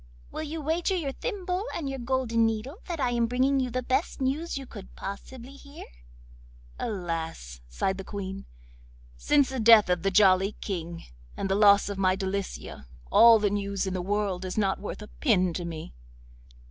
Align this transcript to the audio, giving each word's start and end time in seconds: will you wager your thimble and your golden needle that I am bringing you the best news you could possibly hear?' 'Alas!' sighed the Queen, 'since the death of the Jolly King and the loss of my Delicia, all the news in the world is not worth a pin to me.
will 0.31 0.41
you 0.41 0.59
wager 0.61 0.95
your 0.95 1.11
thimble 1.11 1.63
and 1.75 1.87
your 1.87 1.99
golden 1.99 2.43
needle 2.43 2.77
that 2.87 2.99
I 2.99 3.11
am 3.11 3.27
bringing 3.27 3.59
you 3.59 3.69
the 3.69 3.83
best 3.83 4.19
news 4.19 4.57
you 4.57 4.65
could 4.65 4.95
possibly 4.95 5.51
hear?' 5.51 5.85
'Alas!' 6.79 7.61
sighed 7.69 7.99
the 7.99 8.03
Queen, 8.03 8.45
'since 9.15 9.49
the 9.49 9.59
death 9.59 9.91
of 9.91 10.01
the 10.01 10.09
Jolly 10.09 10.53
King 10.59 11.03
and 11.37 11.51
the 11.51 11.53
loss 11.53 11.87
of 11.87 11.99
my 11.99 12.15
Delicia, 12.15 12.87
all 13.11 13.37
the 13.37 13.51
news 13.51 13.85
in 13.85 13.93
the 13.93 14.01
world 14.01 14.43
is 14.43 14.57
not 14.57 14.79
worth 14.79 15.03
a 15.03 15.07
pin 15.07 15.53
to 15.53 15.65
me. 15.65 15.93